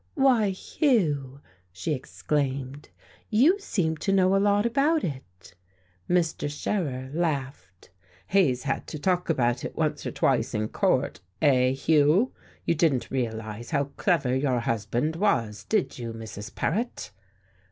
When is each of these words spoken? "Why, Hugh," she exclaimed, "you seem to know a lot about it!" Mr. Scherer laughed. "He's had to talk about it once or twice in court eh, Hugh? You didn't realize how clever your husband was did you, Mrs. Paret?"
"Why, 0.15 0.49
Hugh," 0.49 1.41
she 1.71 1.93
exclaimed, 1.93 2.89
"you 3.29 3.59
seem 3.59 3.97
to 3.97 4.11
know 4.11 4.35
a 4.35 4.41
lot 4.43 4.65
about 4.65 5.03
it!" 5.03 5.53
Mr. 6.09 6.49
Scherer 6.49 7.11
laughed. 7.13 7.91
"He's 8.25 8.63
had 8.63 8.87
to 8.87 8.97
talk 8.97 9.29
about 9.29 9.63
it 9.63 9.75
once 9.75 10.03
or 10.07 10.11
twice 10.11 10.55
in 10.55 10.69
court 10.69 11.19
eh, 11.39 11.73
Hugh? 11.73 12.31
You 12.65 12.73
didn't 12.73 13.11
realize 13.11 13.69
how 13.69 13.91
clever 13.95 14.35
your 14.35 14.61
husband 14.61 15.17
was 15.17 15.65
did 15.65 15.99
you, 15.99 16.13
Mrs. 16.13 16.55
Paret?" 16.55 17.11